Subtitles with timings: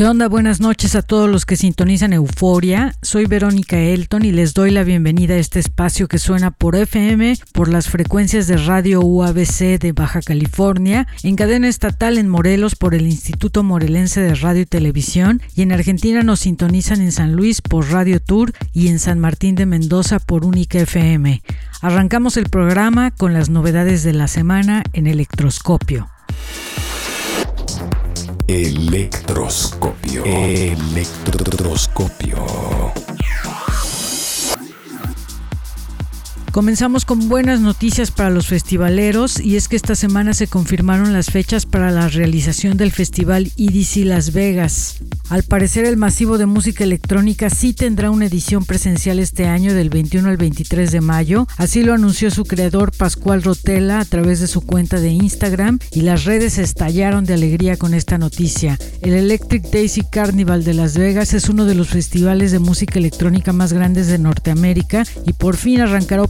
[0.00, 0.28] ¿Qué onda?
[0.28, 2.94] Buenas noches a todos los que sintonizan Euforia.
[3.02, 7.36] Soy Verónica Elton y les doy la bienvenida a este espacio que suena por FM,
[7.52, 12.94] por las frecuencias de Radio UABC de Baja California, en cadena estatal en Morelos por
[12.94, 17.60] el Instituto Morelense de Radio y Televisión y en Argentina nos sintonizan en San Luis
[17.60, 21.42] por Radio Tour y en San Martín de Mendoza por Única FM.
[21.82, 26.08] Arrancamos el programa con las novedades de la semana en Electroscopio.
[28.52, 30.24] Electroscopio.
[30.24, 32.92] Electroscopio.
[36.52, 41.26] Comenzamos con buenas noticias para los festivaleros y es que esta semana se confirmaron las
[41.30, 44.96] fechas para la realización del festival EDC Las Vegas.
[45.28, 49.90] Al parecer el masivo de música electrónica sí tendrá una edición presencial este año del
[49.90, 54.48] 21 al 23 de mayo, así lo anunció su creador Pascual Rotela a través de
[54.48, 58.76] su cuenta de Instagram y las redes estallaron de alegría con esta noticia.
[59.02, 63.52] El Electric Daisy Carnival de Las Vegas es uno de los festivales de música electrónica
[63.52, 66.24] más grandes de Norteamérica y por fin arrancará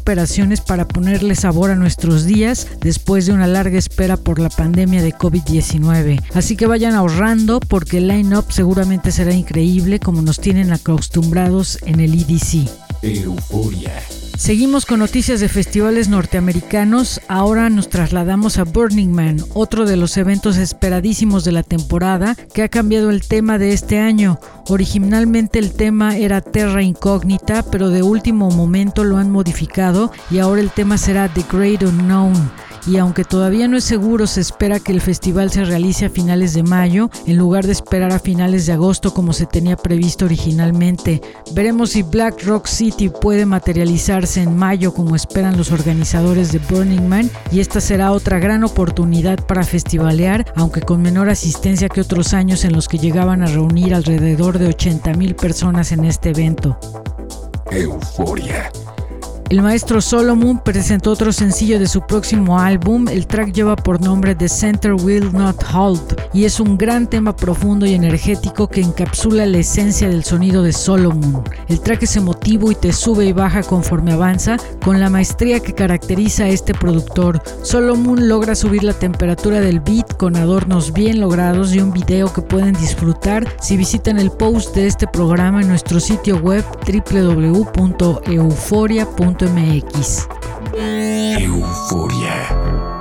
[0.66, 5.14] para ponerle sabor a nuestros días después de una larga espera por la pandemia de
[5.14, 6.20] COVID-19.
[6.34, 12.00] Así que vayan ahorrando porque el line-up seguramente será increíble como nos tienen acostumbrados en
[12.00, 12.68] el EDC.
[13.02, 14.02] Euforia.
[14.40, 17.20] Seguimos con noticias de festivales norteamericanos.
[17.28, 22.62] Ahora nos trasladamos a Burning Man, otro de los eventos esperadísimos de la temporada que
[22.62, 24.40] ha cambiado el tema de este año.
[24.68, 29.99] Originalmente el tema era Terra Incógnita, pero de último momento lo han modificado
[30.30, 32.50] y ahora el tema será The Great Unknown
[32.86, 36.54] y aunque todavía no es seguro, se espera que el festival se realice a finales
[36.54, 41.20] de mayo en lugar de esperar a finales de agosto como se tenía previsto originalmente.
[41.52, 47.06] Veremos si Black Rock City puede materializarse en mayo como esperan los organizadores de Burning
[47.06, 52.32] Man y esta será otra gran oportunidad para festivalear, aunque con menor asistencia que otros
[52.32, 56.78] años en los que llegaban a reunir alrededor de 80 mil personas en este evento.
[57.70, 58.70] Euforia.
[59.50, 63.08] El maestro Solomon presentó otro sencillo de su próximo álbum.
[63.08, 67.34] El track lleva por nombre The Center Will Not Halt y es un gran tema
[67.34, 71.42] profundo y energético que encapsula la esencia del sonido de Solomon.
[71.66, 75.72] El track es emotivo y te sube y baja conforme avanza con la maestría que
[75.72, 77.42] caracteriza a este productor.
[77.64, 82.42] Solomon logra subir la temperatura del beat con adornos bien logrados y un video que
[82.42, 90.28] pueden disfrutar si visitan el post de este programa en nuestro sitio web www.euforia.com mx
[91.40, 92.99] Euforia.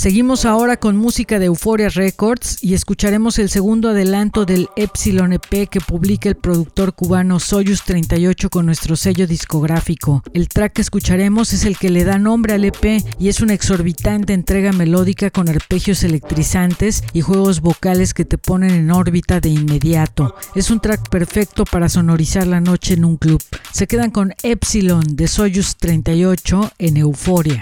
[0.00, 5.68] Seguimos ahora con música de Euphoria Records y escucharemos el segundo adelanto del Epsilon EP
[5.68, 10.22] que publica el productor cubano Soyuz 38 con nuestro sello discográfico.
[10.32, 13.52] El track que escucharemos es el que le da nombre al EP y es una
[13.52, 19.50] exorbitante entrega melódica con arpegios electrizantes y juegos vocales que te ponen en órbita de
[19.50, 20.34] inmediato.
[20.54, 23.42] Es un track perfecto para sonorizar la noche en un club.
[23.70, 27.60] Se quedan con Epsilon de Soyuz 38 en Euphoria.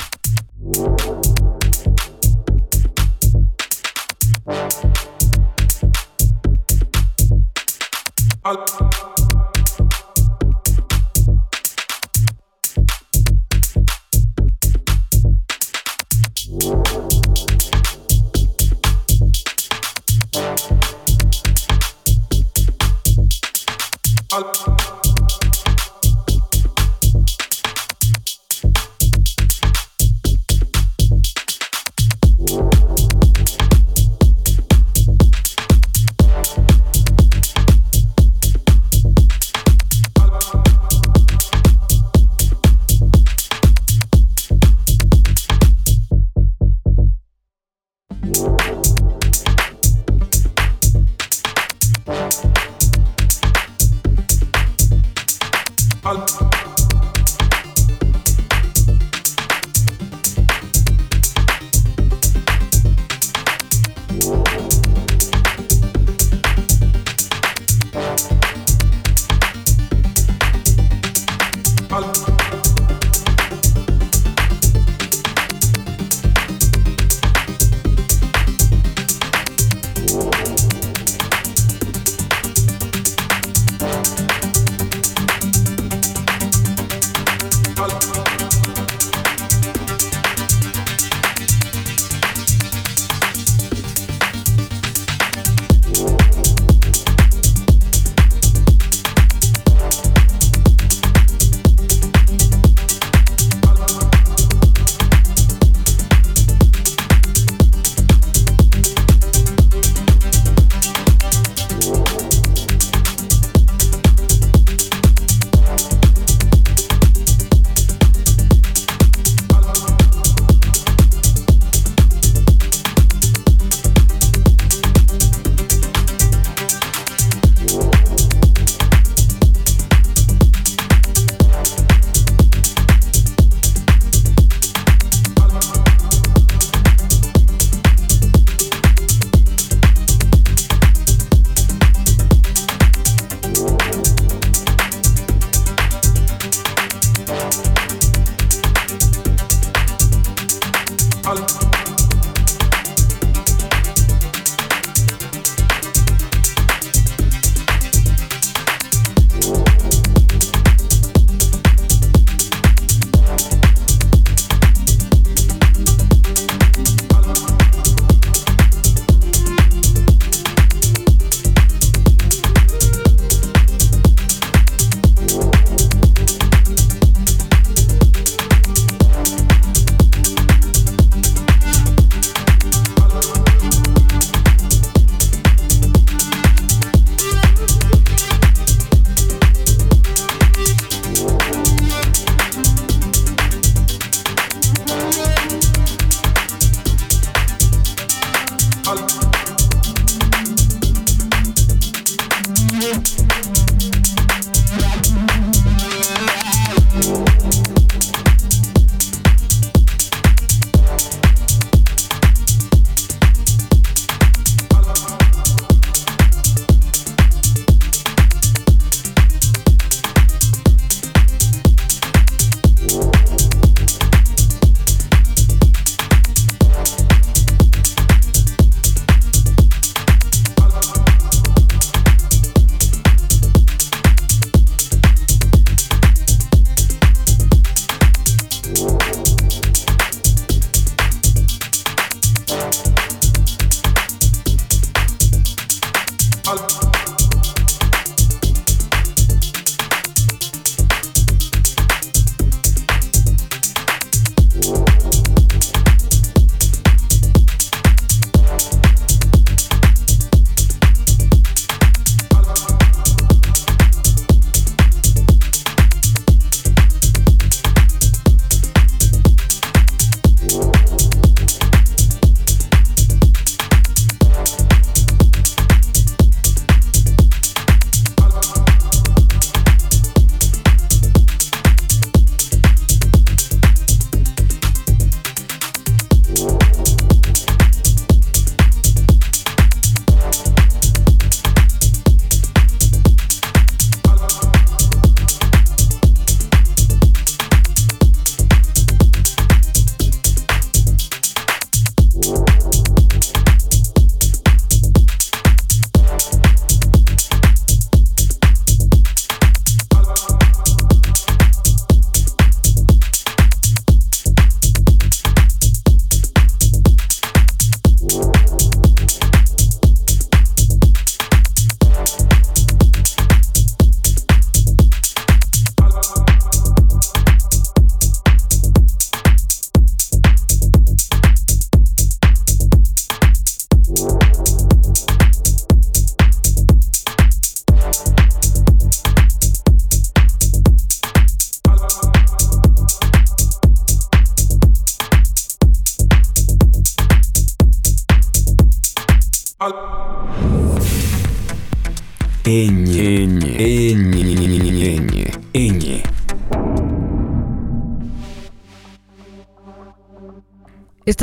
[8.49, 8.98] out.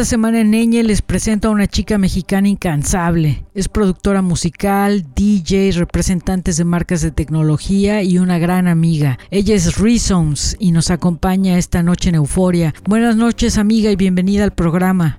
[0.06, 3.44] Esta semana en Eñe les presento a una chica mexicana incansable.
[3.56, 9.18] Es productora musical, DJ, representantes de marcas de tecnología y una gran amiga.
[9.32, 12.76] Ella es Reasons y nos acompaña esta noche en Euforia.
[12.88, 15.18] Buenas noches amiga y bienvenida al programa.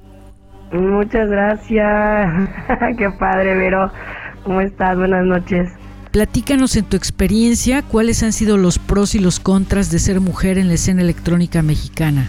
[0.71, 2.49] Muchas gracias.
[2.97, 3.91] Qué padre, Vero.
[4.45, 4.97] ¿Cómo estás?
[4.97, 5.69] Buenas noches.
[6.13, 10.59] Platícanos en tu experiencia cuáles han sido los pros y los contras de ser mujer
[10.59, 12.29] en la escena electrónica mexicana.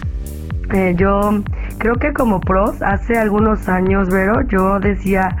[0.74, 1.42] Eh, yo
[1.78, 5.36] creo que como pros, hace algunos años, Vero, yo decía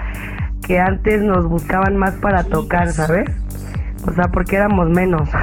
[0.66, 3.30] que antes nos buscaban más para tocar, ¿sabes?
[4.06, 5.28] O sea, porque éramos menos.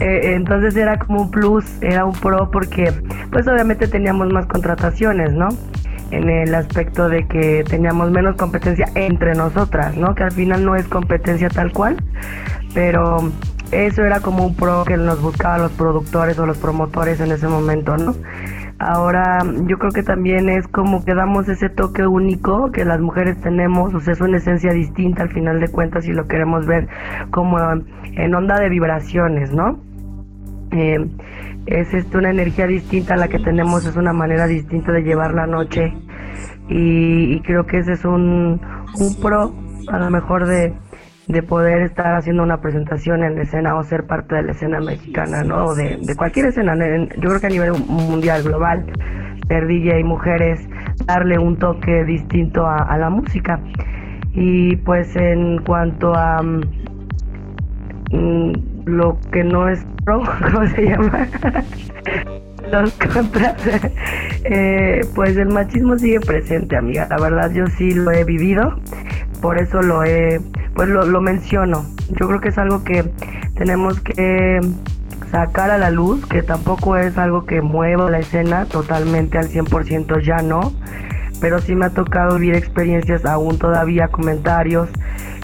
[0.00, 2.92] Eh, entonces era como un plus, era un pro porque
[3.30, 5.48] pues obviamente teníamos más contrataciones, ¿no?
[6.10, 10.14] En el aspecto de que teníamos menos competencia entre nosotras, ¿no?
[10.14, 11.96] Que al final no es competencia tal cual,
[12.74, 13.30] pero
[13.70, 17.46] eso era como un pro que nos buscaban los productores o los promotores en ese
[17.46, 18.14] momento, ¿no?
[18.78, 23.40] Ahora yo creo que también es como que damos ese toque único que las mujeres
[23.40, 26.86] tenemos, o sea, es una esencia distinta al final de cuentas y lo queremos ver
[27.30, 29.80] como en onda de vibraciones, ¿no?
[30.70, 31.10] Eh,
[31.66, 35.34] es esto una energía distinta a la que tenemos, es una manera distinta de llevar
[35.34, 35.92] la noche
[36.68, 38.60] y, creo que ese es un,
[38.94, 39.54] un pro
[39.88, 40.72] a lo mejor de,
[41.28, 44.80] de poder estar haciendo una presentación en la escena o ser parte de la escena
[44.80, 45.66] mexicana, ¿no?
[45.66, 48.86] O de, cualquier escena, yo creo que a nivel mundial, global,
[49.46, 50.66] ser DJ, mujeres,
[51.06, 53.60] darle un toque distinto a, la música.
[54.32, 56.62] Y pues en cuanto a mm,
[58.86, 61.28] lo que no es pro, ¿cómo se llama?
[62.72, 63.56] Los contras,
[64.44, 67.06] eh, pues el machismo sigue presente, amiga.
[67.08, 68.78] La verdad yo sí lo he vivido,
[69.40, 70.40] por eso lo he
[70.74, 71.84] pues lo, lo menciono.
[72.10, 73.10] Yo creo que es algo que
[73.56, 74.60] tenemos que
[75.30, 80.22] sacar a la luz, que tampoco es algo que mueva la escena totalmente al 100%
[80.22, 80.72] ya no,
[81.40, 84.88] pero sí me ha tocado vivir experiencias aún todavía, comentarios,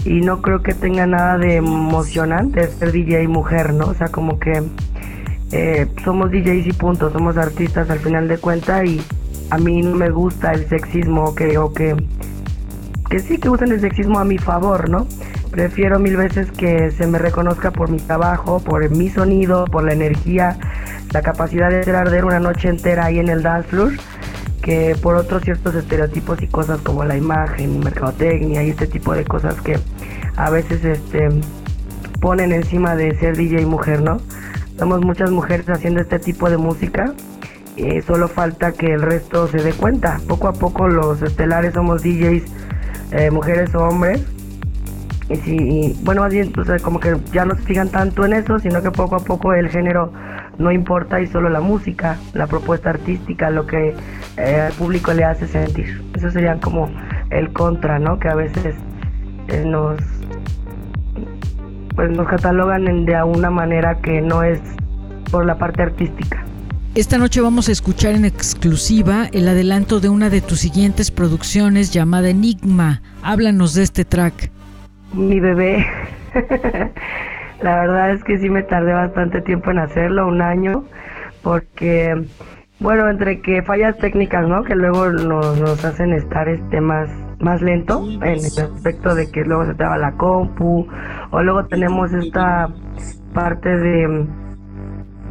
[0.05, 3.87] y no creo que tenga nada de emocionante ser DJ mujer, ¿no?
[3.87, 4.63] O sea, como que
[5.53, 9.01] eh, somos DJs y punto, somos artistas al final de cuentas y
[9.51, 11.95] a mí no me gusta el sexismo que, o que
[13.15, 15.07] que sí que usen el sexismo a mi favor, ¿no?
[15.53, 19.93] Prefiero mil veces que se me reconozca por mi trabajo, por mi sonido, por la
[19.93, 20.59] energía,
[21.13, 23.93] la capacidad de hacer arder una noche entera ahí en el dance floor,
[24.63, 29.25] que por otros ciertos estereotipos y cosas como la imagen, mercadotecnia y este tipo de
[29.25, 29.79] cosas que
[30.35, 31.29] a veces este
[32.21, 34.17] ponen encima de ser DJ mujer, ¿no?
[34.77, 37.15] Somos muchas mujeres haciendo este tipo de música
[37.77, 40.19] y solo falta que el resto se dé cuenta.
[40.27, 42.64] Poco a poco los estelares somos DJs
[43.13, 44.25] eh, mujeres o hombres.
[45.29, 48.59] Y si, bueno, más bien, pues, como que ya no se fijan tanto en eso,
[48.59, 50.13] sino que poco a poco el género
[50.59, 53.95] no importa y solo la música, la propuesta artística, lo que
[54.37, 56.03] eh, al público le hace sentir.
[56.15, 56.91] Eso sería como
[57.31, 58.19] el contra, ¿no?
[58.19, 58.77] Que a veces
[59.49, 60.01] eh, nos
[61.95, 64.61] pues nos catalogan de una manera que no es
[65.31, 66.44] por la parte artística.
[66.95, 71.93] Esta noche vamos a escuchar en exclusiva el adelanto de una de tus siguientes producciones
[71.93, 73.03] llamada Enigma.
[73.21, 74.53] Háblanos de este track.
[75.13, 75.85] Mi bebé.
[77.63, 80.85] La verdad es que sí me tardé bastante tiempo en hacerlo, un año,
[81.43, 82.15] porque,
[82.79, 84.63] bueno, entre que fallas técnicas, ¿no?
[84.63, 87.11] Que luego nos, nos hacen estar este más,
[87.41, 90.87] más lento, en el aspecto de que luego se traba la compu,
[91.33, 92.69] o luego tenemos esta
[93.33, 94.29] parte de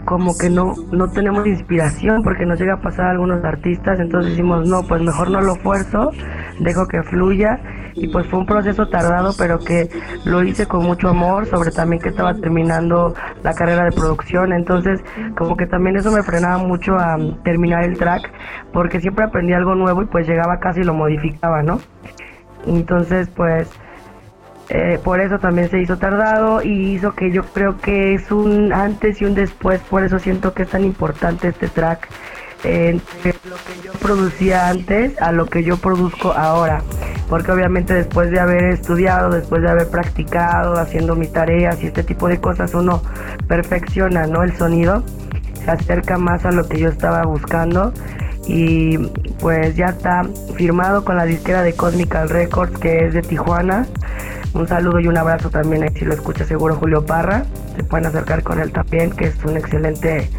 [0.05, 4.31] como que no, no tenemos inspiración porque nos llega a pasar a algunos artistas, entonces
[4.31, 6.11] decimos, no, pues mejor no lo fuerzo,
[6.59, 7.59] dejo que fluya
[7.95, 9.89] y pues fue un proceso tardado pero que
[10.25, 15.01] lo hice con mucho amor, sobre también que estaba terminando la carrera de producción, entonces
[15.37, 18.29] como que también eso me frenaba mucho a terminar el track
[18.73, 21.79] porque siempre aprendí algo nuevo y pues llegaba casi y lo modificaba, ¿no?
[22.65, 23.69] Entonces pues
[24.69, 28.71] eh, por eso también se hizo tardado y hizo que yo creo que es un
[28.71, 32.07] antes y un después, por eso siento que es tan importante este track,
[32.63, 36.81] entre lo que yo producía antes a lo que yo produzco ahora,
[37.29, 42.03] porque obviamente después de haber estudiado, después de haber practicado, haciendo mis tareas y este
[42.03, 43.01] tipo de cosas, uno
[43.47, 44.43] perfecciona ¿no?
[44.43, 45.03] el sonido,
[45.65, 47.93] se acerca más a lo que yo estaba buscando
[48.47, 48.97] y
[49.39, 50.23] pues ya está
[50.55, 53.87] firmado con la disquera de Cosmical Records que es de Tijuana
[54.53, 57.45] un saludo y un abrazo también, si lo escucha seguro Julio Parra,
[57.75, 60.29] se pueden acercar con él también, que es un excelente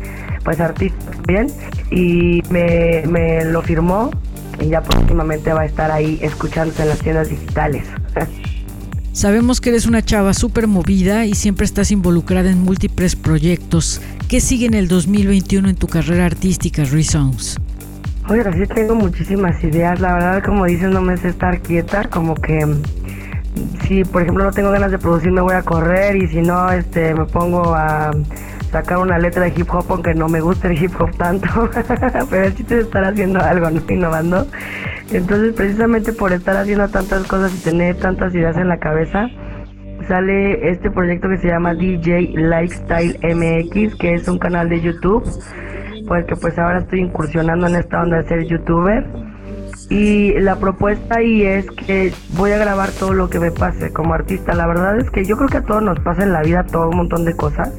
[0.44, 1.49] pues artista también,
[1.90, 4.11] y me, me lo firmó
[4.61, 7.87] y ya próximamente va a estar ahí escuchándose en las tiendas digitales.
[9.12, 14.00] Sabemos que eres una chava súper movida y siempre estás involucrada en múltiples proyectos.
[14.28, 17.56] ¿Qué sigue en el 2021 en tu carrera artística, Reasons?
[18.28, 20.00] Oye, sí tengo muchísimas ideas.
[20.00, 22.09] La verdad, como dices, no me sé estar quieta.
[22.11, 22.66] Como que
[23.82, 26.70] si por ejemplo no tengo ganas de producir me voy a correr y si no
[26.70, 28.11] este me pongo a
[28.70, 31.49] sacar una letra de hip hop aunque no me guste el hip hop tanto
[32.30, 34.46] pero el chiste es estar haciendo algo no innovando
[35.12, 39.28] entonces precisamente por estar haciendo tantas cosas y tener tantas ideas en la cabeza
[40.08, 45.25] sale este proyecto que se llama DJ Lifestyle MX, que es un canal de YouTube,
[46.06, 49.04] porque pues ahora estoy incursionando en esta onda de ser youtuber.
[49.90, 54.14] Y la propuesta ahí es que voy a grabar todo lo que me pase como
[54.14, 54.54] artista.
[54.54, 56.88] La verdad es que yo creo que a todos nos pasa en la vida todo
[56.88, 57.70] un montón de cosas.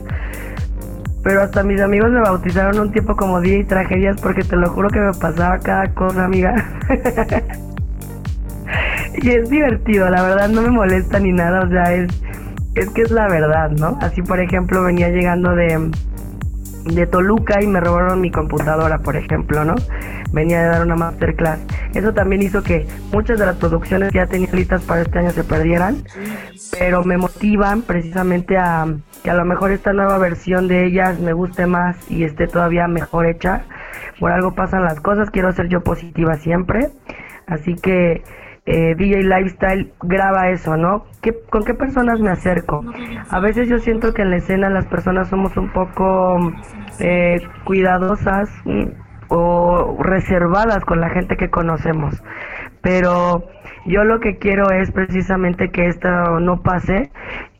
[1.23, 4.69] Pero hasta mis amigos me bautizaron un tiempo como día y tragedias porque te lo
[4.69, 6.53] juro que me pasaba cada cosa, amiga.
[9.21, 12.09] y es divertido, la verdad no me molesta ni nada, o sea, es,
[12.75, 13.97] es que es la verdad, ¿no?
[14.01, 15.89] Así por ejemplo venía llegando de,
[16.85, 19.75] de Toluca y me robaron mi computadora, por ejemplo, ¿no?
[20.31, 21.59] Venía de dar una masterclass.
[21.93, 25.31] Eso también hizo que muchas de las producciones que ya tenía listas para este año
[25.31, 26.03] se perdieran,
[26.77, 28.87] pero me motivan precisamente a
[29.23, 32.87] que a lo mejor esta nueva versión de ellas me guste más y esté todavía
[32.87, 33.63] mejor hecha.
[34.19, 36.89] Por algo pasan las cosas, quiero ser yo positiva siempre.
[37.47, 38.23] Así que
[38.65, 41.05] eh, DJ Lifestyle graba eso, ¿no?
[41.21, 42.83] ¿Qué, ¿Con qué personas me acerco?
[43.29, 46.51] A veces yo siento que en la escena las personas somos un poco
[46.99, 48.85] eh, cuidadosas mm,
[49.29, 52.23] o reservadas con la gente que conocemos.
[52.81, 53.43] Pero
[53.85, 57.11] yo lo que quiero es precisamente que esto no pase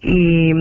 [0.02, 0.54] y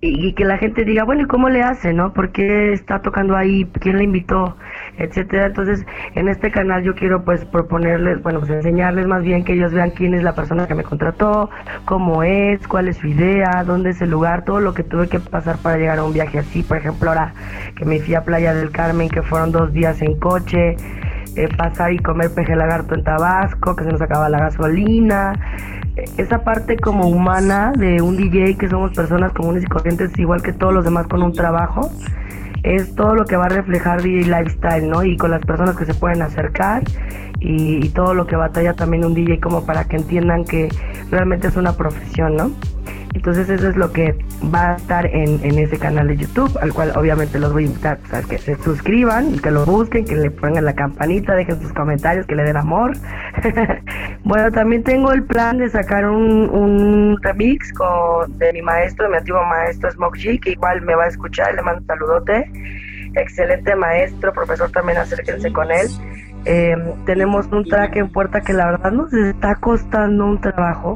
[0.00, 2.12] y, que la gente diga, bueno, ¿y cómo le hace, no?
[2.12, 3.64] ¿Por qué está tocando ahí?
[3.80, 4.56] ¿Quién le invitó?
[4.96, 5.46] Etcétera.
[5.46, 9.72] Entonces, en este canal yo quiero pues proponerles, bueno, pues enseñarles más bien que ellos
[9.72, 11.50] vean quién es la persona que me contrató,
[11.84, 15.18] cómo es, cuál es su idea, dónde es el lugar, todo lo que tuve que
[15.18, 16.62] pasar para llegar a un viaje así.
[16.62, 17.34] Por ejemplo, ahora
[17.74, 20.76] que me fui a Playa del Carmen, que fueron dos días en coche,
[21.38, 25.32] eh, pasar y comer peje lagarto en Tabasco, que se nos acaba la gasolina,
[26.16, 30.52] esa parte como humana de un DJ que somos personas comunes y corrientes igual que
[30.52, 31.90] todos los demás con un trabajo
[32.64, 35.04] es todo lo que va a reflejar DJ Lifestyle, ¿no?
[35.04, 36.82] Y con las personas que se pueden acercar
[37.38, 40.68] y, y todo lo que batalla también un DJ como para que entiendan que
[41.10, 42.50] realmente es una profesión, ¿no?
[43.18, 44.16] Entonces eso es lo que
[44.54, 47.98] va a estar en, ese canal de YouTube, al cual obviamente los voy a invitar
[48.12, 52.26] a que se suscriban, que lo busquen, que le pongan la campanita, dejen sus comentarios,
[52.26, 52.92] que le den amor.
[54.24, 59.42] bueno, también tengo el plan de sacar un, remix con, de mi maestro, mi antiguo
[59.46, 62.48] maestro Smoke G, que igual me va a escuchar, le mando un saludote.
[63.16, 65.88] Excelente maestro, profesor, también acérquense con él.
[66.50, 70.94] Eh, tenemos un track en puerta que la verdad nos está costando un trabajo.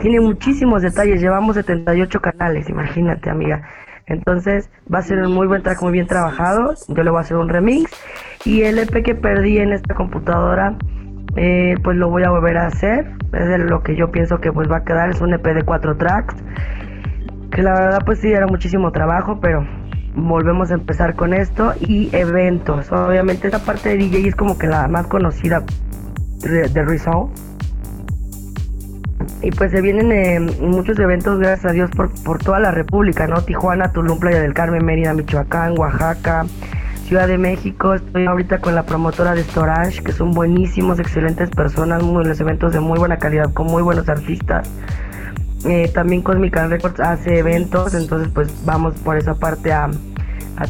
[0.00, 3.62] Tiene muchísimos detalles, llevamos 78 canales, imagínate amiga.
[4.06, 6.74] Entonces va a ser un muy buen track, muy bien trabajado.
[6.88, 7.92] Yo le voy a hacer un remix.
[8.44, 10.76] Y el EP que perdí en esta computadora,
[11.36, 13.06] eh, pues lo voy a volver a hacer.
[13.32, 15.10] Es de lo que yo pienso que pues va a quedar.
[15.10, 16.34] Es un EP de cuatro tracks.
[17.52, 19.64] Que la verdad pues sí era muchísimo trabajo, pero
[20.14, 22.90] volvemos a empezar con esto y eventos.
[22.92, 25.64] Obviamente esta parte de DJ es como que la más conocida
[26.40, 27.00] de, de
[29.42, 33.26] Y pues se vienen eh, muchos eventos, gracias a Dios, por, por toda la República,
[33.26, 33.40] ¿no?
[33.42, 36.46] Tijuana, Tulum, Playa del Carmen, Mérida, Michoacán, Oaxaca,
[37.04, 37.94] Ciudad de México.
[37.94, 42.72] Estoy ahorita con la promotora de Storage, que son buenísimos, excelentes personas, muy buenos eventos
[42.72, 44.68] de muy buena calidad, con muy buenos artistas.
[45.64, 49.90] Eh, también Cosmic Records hace eventos, entonces pues vamos por esa parte a,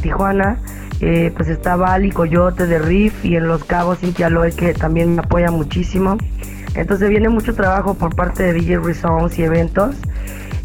[0.01, 0.57] Tijuana.
[1.01, 5.15] Eh, pues está Bali, Coyote de Riff y en Los Cabos Cintia Loy que también
[5.15, 6.17] me apoya muchísimo.
[6.75, 9.95] Entonces viene mucho trabajo por parte de DJ Resounds y eventos.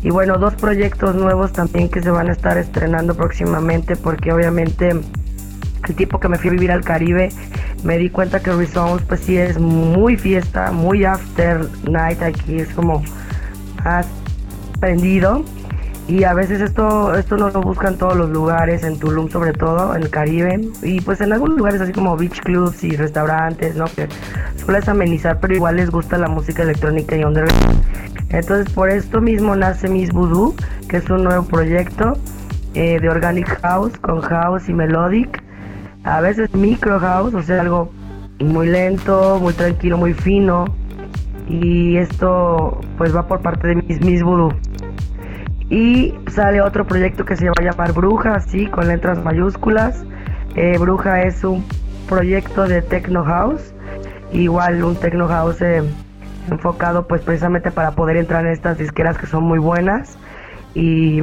[0.03, 4.91] Y bueno, dos proyectos nuevos también que se van a estar estrenando próximamente porque obviamente
[4.91, 7.31] el tiempo que me fui a vivir al Caribe
[7.85, 12.69] me di cuenta que Resounds pues sí es muy fiesta, muy after night aquí, es
[12.75, 13.03] como
[14.79, 15.45] prendido.
[16.09, 19.95] Y a veces esto esto no lo buscan todos los lugares en Tulum sobre todo
[19.95, 20.59] en el Caribe.
[20.83, 24.09] Y pues en algunos lugares así como beach clubs y restaurantes no que
[24.57, 27.85] sueles amenizar pero igual les gusta la música electrónica y underground.
[28.31, 30.55] Entonces por esto mismo nace Miss Voodoo
[30.89, 32.15] que es un nuevo proyecto
[32.73, 35.43] eh, de organic house con house y melodic.
[36.05, 37.93] A veces micro house o sea algo
[38.41, 40.65] muy lento muy tranquilo muy fino
[41.49, 44.53] y esto pues va por parte de Miss, Miss Voodoo.
[45.71, 50.05] Y sale otro proyecto que se va a llamar Bruja, así con letras mayúsculas.
[50.57, 51.65] Eh, Bruja es un
[52.09, 53.75] proyecto de Techno House,
[54.33, 55.83] igual un Techno House eh,
[56.51, 60.19] enfocado pues precisamente para poder entrar en estas disqueras que son muy buenas
[60.75, 61.23] y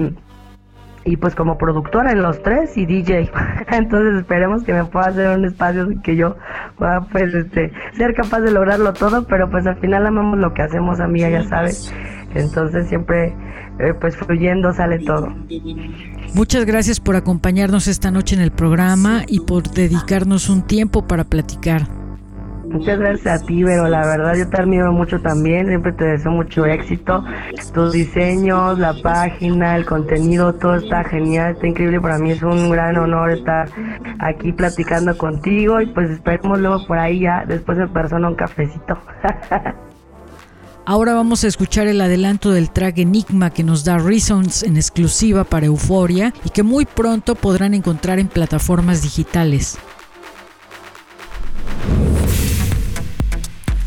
[1.05, 3.31] y pues como productora en los tres y DJ.
[3.71, 6.35] Entonces esperemos que me pueda hacer un espacio que yo
[6.77, 10.63] pueda pues este ser capaz de lograrlo todo, pero pues al final amamos lo que
[10.63, 11.93] hacemos, amiga, ya sabes.
[12.33, 13.33] Entonces siempre
[13.79, 15.27] eh, pues fluyendo sale todo.
[16.33, 21.23] Muchas gracias por acompañarnos esta noche en el programa y por dedicarnos un tiempo para
[21.23, 22.04] platicar.
[22.69, 26.31] Muchas gracias a ti, pero la verdad yo te admiro mucho también, siempre te deseo
[26.31, 27.23] mucho éxito.
[27.73, 32.01] Tus diseños, la página, el contenido, todo está genial, está increíble.
[32.01, 33.69] Para mí es un gran honor estar
[34.19, 38.97] aquí platicando contigo y pues esperemos luego por ahí ya, después en persona un cafecito.
[40.87, 45.43] Ahora vamos a escuchar el adelanto del track Enigma que nos da Reasons en exclusiva
[45.43, 49.79] para Euforia y que muy pronto podrán encontrar en plataformas digitales.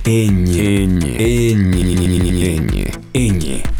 [0.09, 0.59] Энни.
[0.59, 1.16] Энни.
[1.18, 2.57] Энни.
[2.57, 2.92] Энни.
[3.12, 3.78] Энни.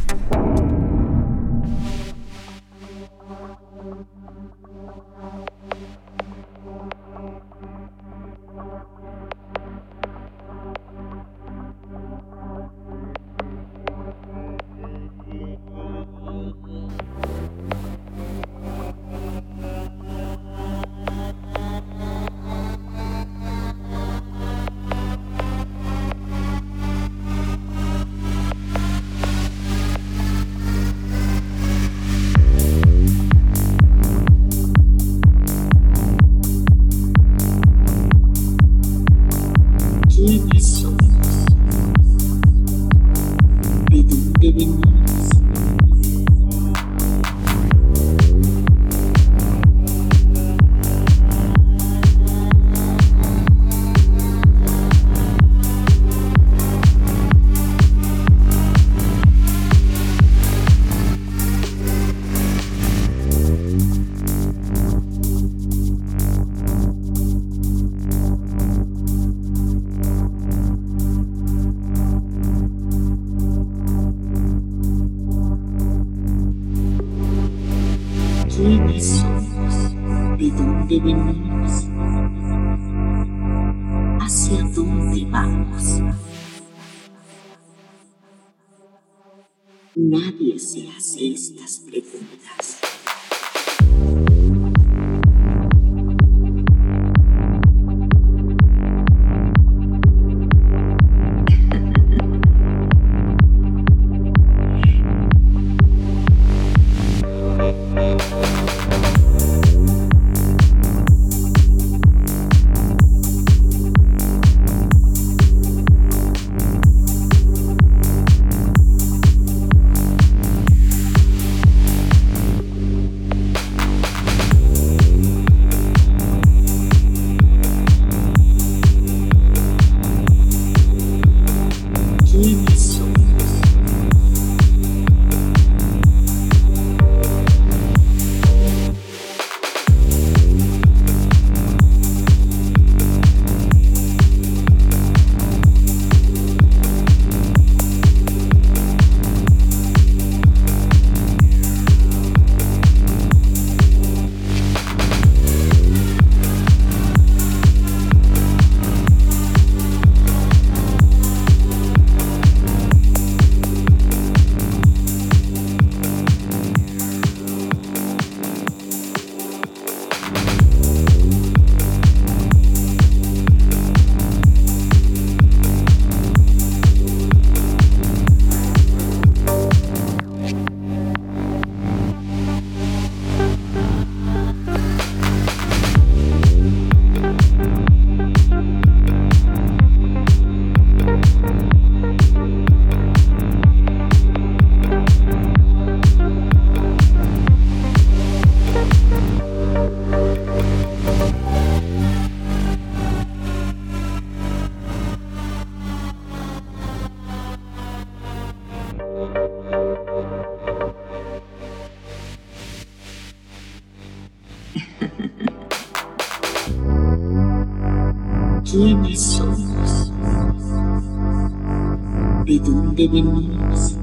[223.07, 223.97] Venimos?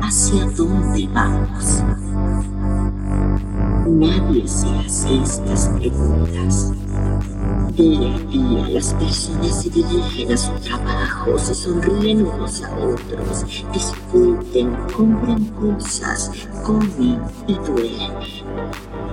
[0.00, 1.82] ¿Hacia dónde vamos?
[3.86, 6.72] Nadie se hace estas preguntas.
[7.76, 13.44] Día a día las personas se dirigen a su trabajo, se sonríen unos a otros,
[13.72, 16.30] discuten, compran cosas,
[16.64, 19.11] comen y duermen.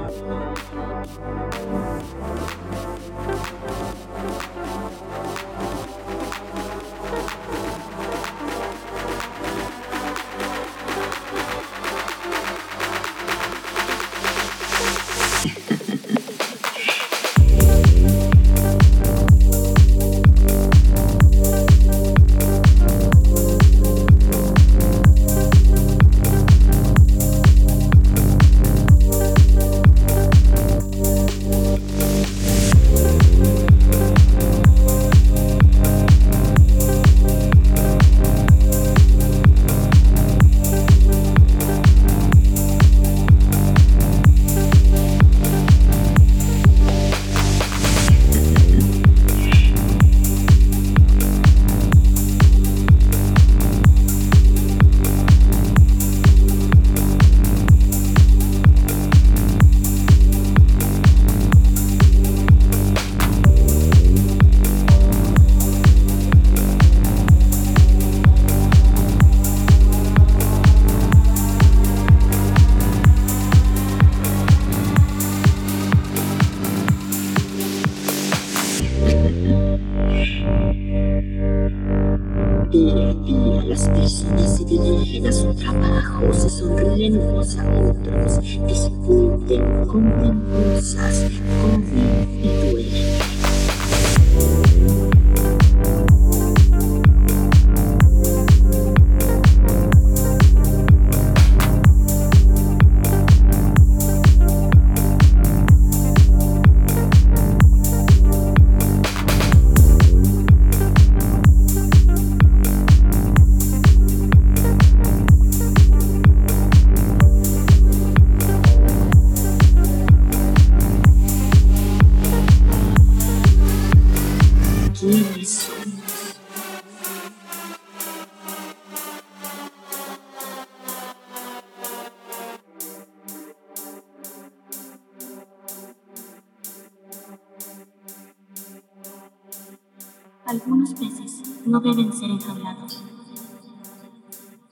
[141.82, 143.04] No deben ser enjaulados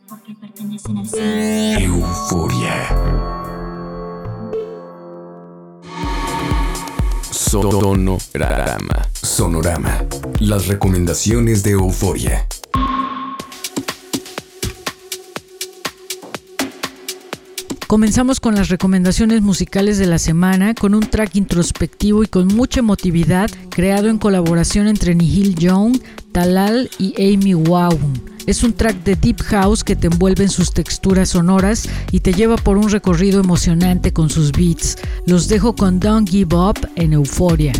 [0.09, 1.95] porque pertenecen al cielo.
[1.95, 2.87] Euforia.
[7.31, 8.17] Sonorama.
[9.13, 10.05] Sonorama.
[10.39, 12.47] Las recomendaciones de Euforia.
[17.87, 22.81] Comenzamos con las recomendaciones musicales de la semana, con un track introspectivo y con mucha
[22.81, 25.97] emotividad, creado en colaboración entre Nihil Young,
[26.37, 28.21] Talal y Amy Waun.
[28.45, 32.31] Es un track de Deep House que te envuelve en sus texturas sonoras y te
[32.31, 34.99] lleva por un recorrido emocionante con sus beats.
[35.25, 37.73] Los dejo con Don't Give Up en Euforia.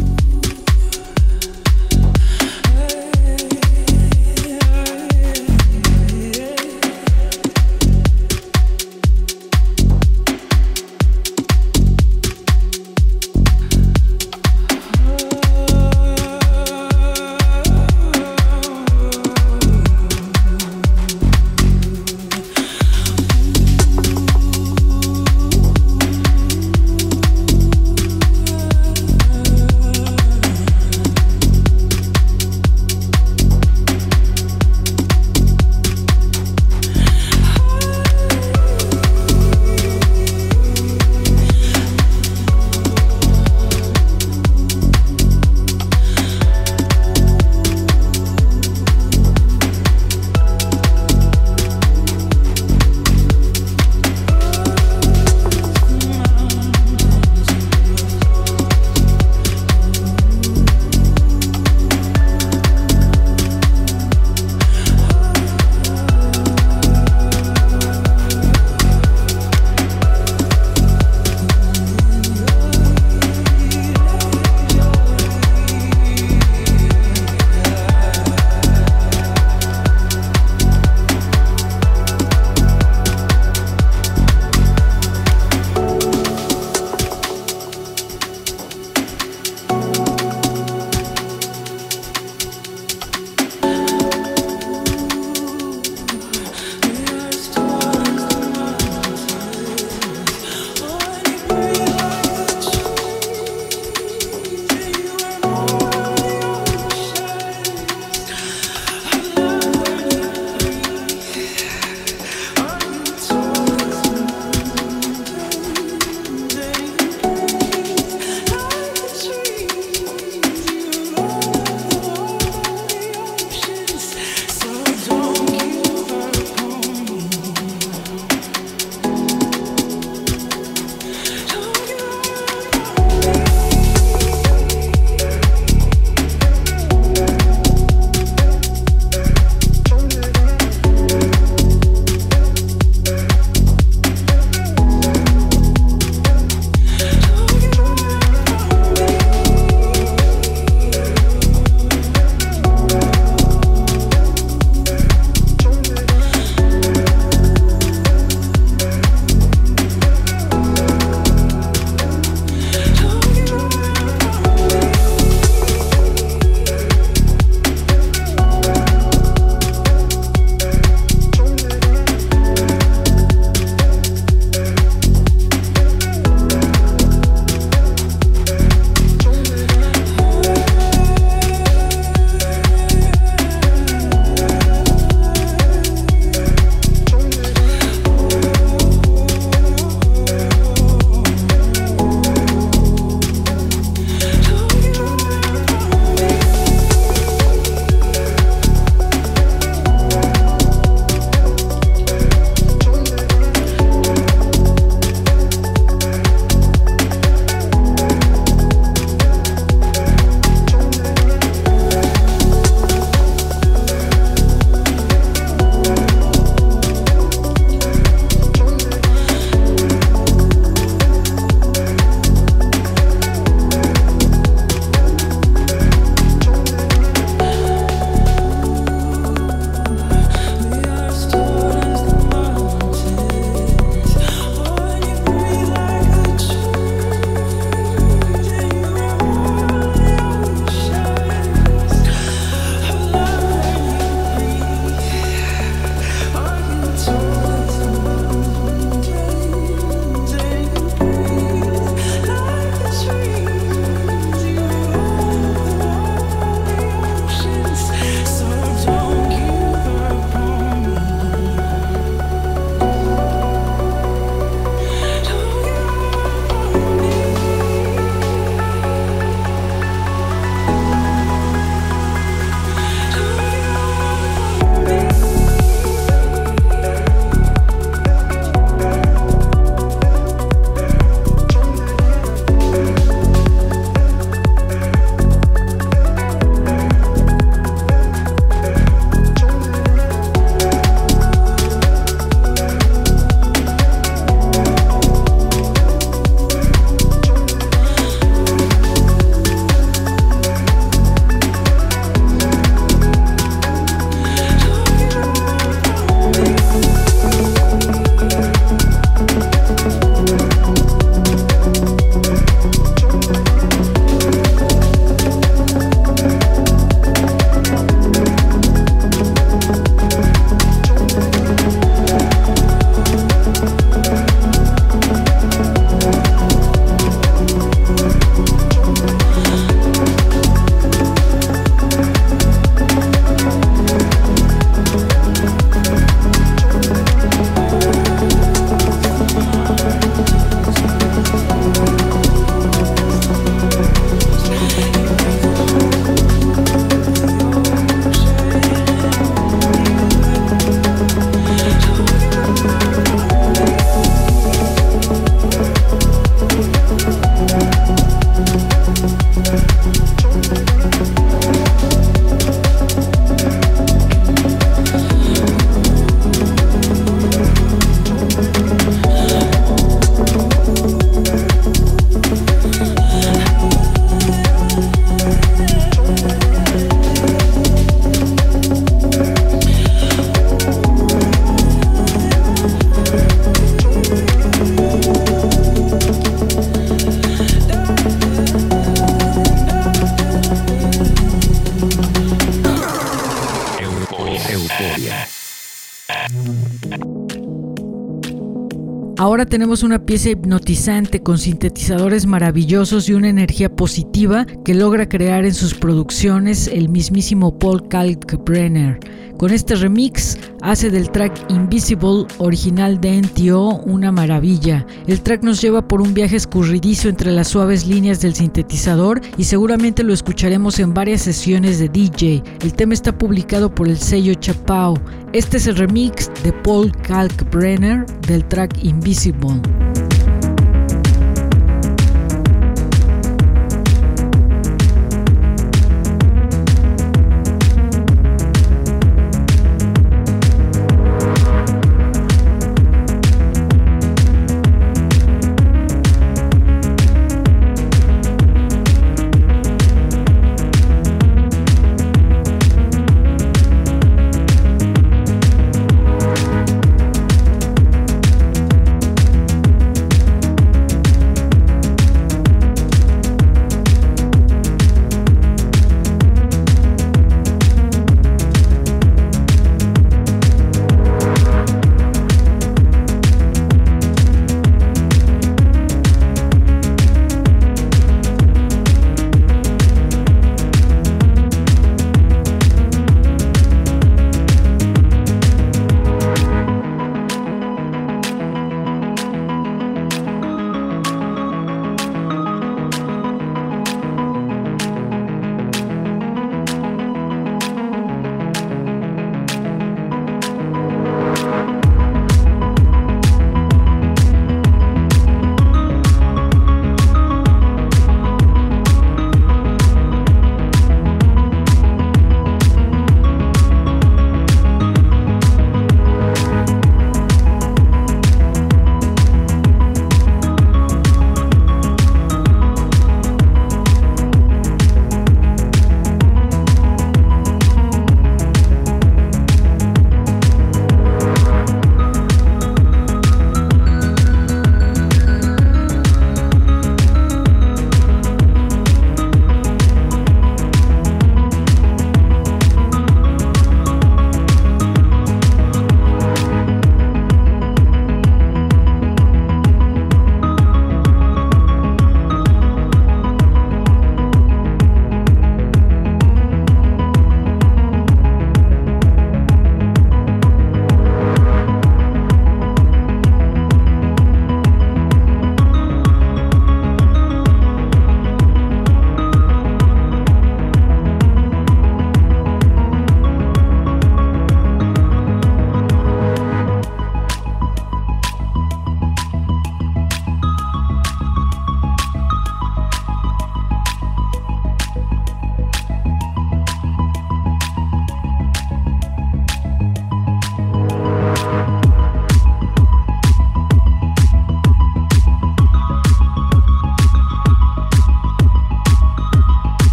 [399.38, 405.46] Ahora tenemos una pieza hipnotizante con sintetizadores maravillosos y una energía positiva que logra crear
[405.46, 409.00] en sus producciones el mismísimo Paul Kalkbrenner.
[409.38, 414.86] Con este remix hace del track Invisible original de NTO una maravilla.
[415.08, 419.46] El track nos lleva por un viaje escurridizo entre las suaves líneas del sintetizador y
[419.46, 422.44] seguramente lo escucharemos en varias sesiones de DJ.
[422.62, 424.96] El tema está publicado por el sello Chapao.
[425.32, 429.62] Este es el remix de Paul Kalkbrenner del track Invisible.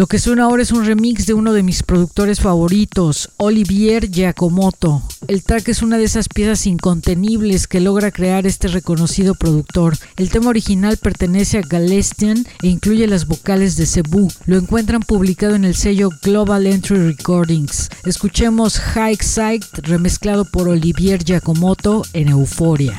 [0.00, 5.02] Lo que suena ahora es un remix de uno de mis productores favoritos, Olivier Giacomotto.
[5.28, 9.98] El track es una de esas piezas incontenibles que logra crear este reconocido productor.
[10.16, 14.30] El tema original pertenece a Galestian e incluye las vocales de Cebu.
[14.46, 17.90] Lo encuentran publicado en el sello Global Entry Recordings.
[18.06, 22.28] Escuchemos High Sight remezclado por Olivier Giacomotto en.
[22.28, 22.96] Euforia.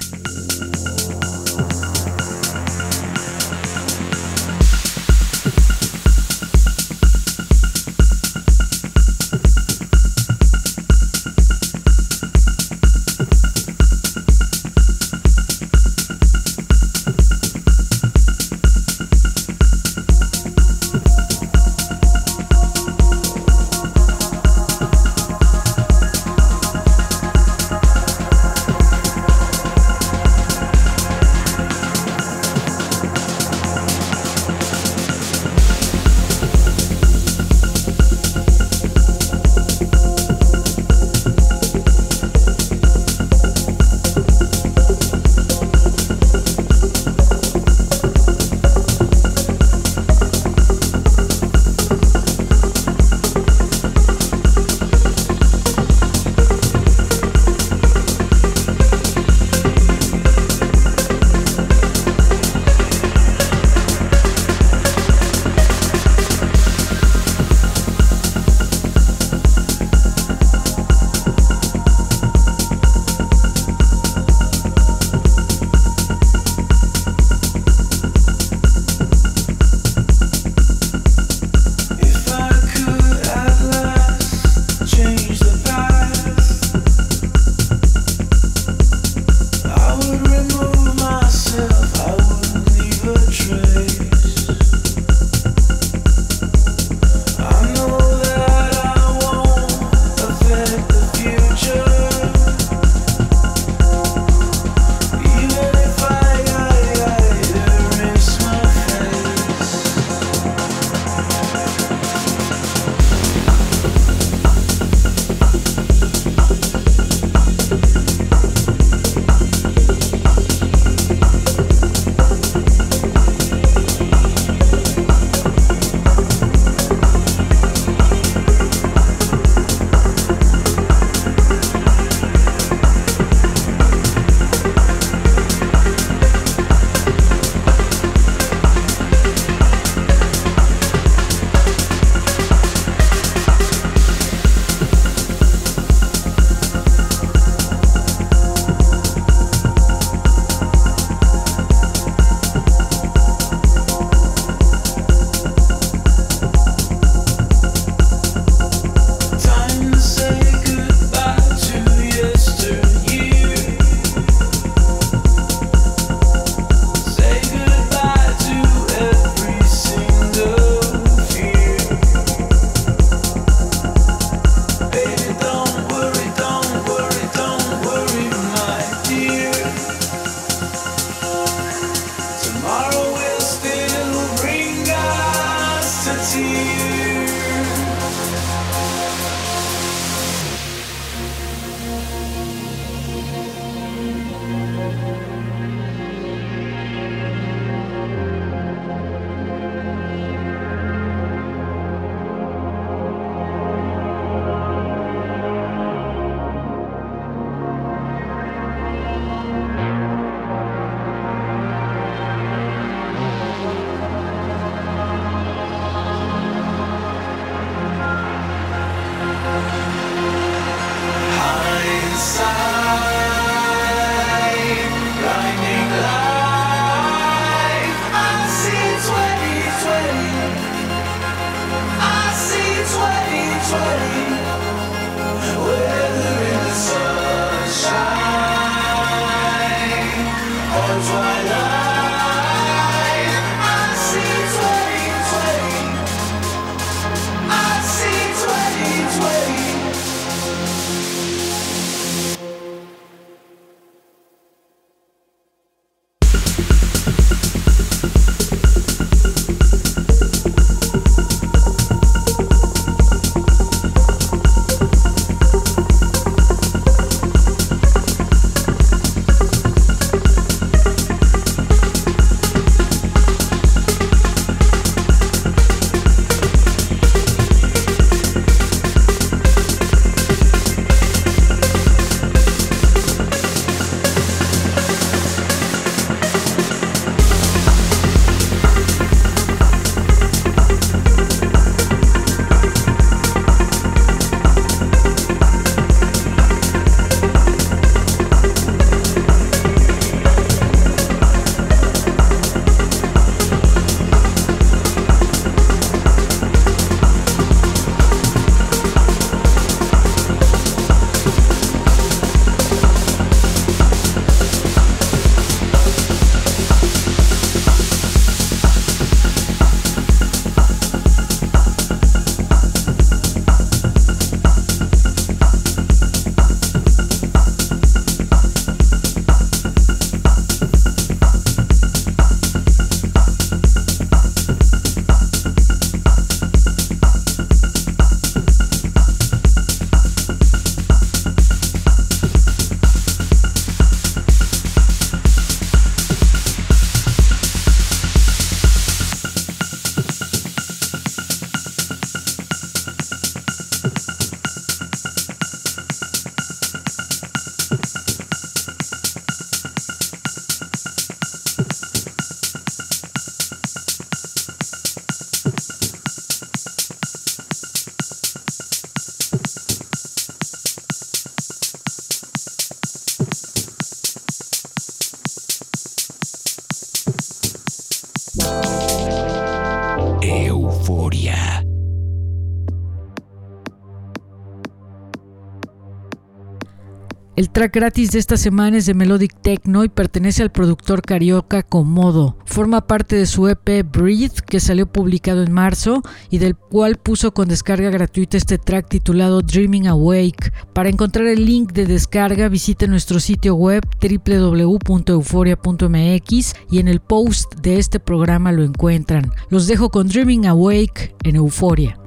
[387.51, 392.37] Track gratis de esta semana es de Melodic Techno y pertenece al productor carioca Comodo.
[392.45, 397.33] Forma parte de su EP Breathe, que salió publicado en marzo y del cual puso
[397.33, 400.51] con descarga gratuita este track titulado Dreaming Awake.
[400.73, 407.55] Para encontrar el link de descarga, visite nuestro sitio web www.euforia.mx y en el post
[407.61, 409.31] de este programa lo encuentran.
[409.49, 412.00] Los dejo con Dreaming Awake en Euforia.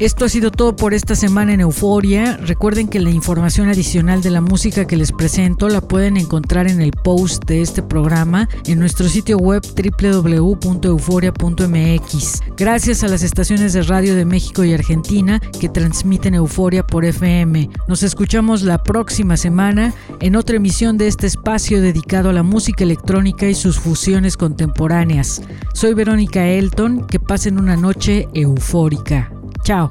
[0.00, 2.38] Esto ha sido todo por esta semana en Euforia.
[2.38, 6.80] Recuerden que la información adicional de la música que les presento la pueden encontrar en
[6.80, 12.40] el post de este programa en nuestro sitio web www.euforia.mx.
[12.56, 17.68] Gracias a las estaciones de radio de México y Argentina que transmiten Euforia por FM.
[17.86, 22.84] Nos escuchamos la próxima semana en otra emisión de este espacio dedicado a la música
[22.84, 25.42] electrónica y sus fusiones contemporáneas.
[25.74, 29.30] Soy Verónica Elton, que pasen una noche eufórica.
[29.70, 29.88] Chao.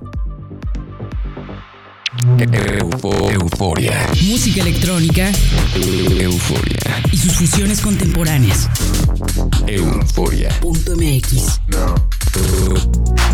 [3.31, 3.93] euforia.
[4.23, 5.31] Música electrónica.
[5.73, 7.01] Euforia.
[7.13, 8.67] Y sus fusiones contemporáneas.
[9.67, 10.49] Euforia.
[10.61, 11.61] MX.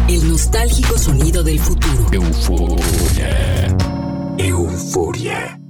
[0.07, 2.09] El nostálgico sonido del futuro.
[2.11, 3.75] Euforia.
[4.37, 5.64] Euforia.